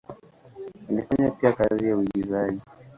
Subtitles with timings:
[0.89, 2.65] Alifanya pia kazi ya uigizaji.